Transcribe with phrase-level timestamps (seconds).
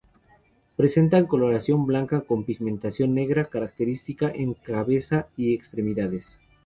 [0.77, 6.39] Presentan coloración blanca con pigmentación negra característica en cabeza y extremidades.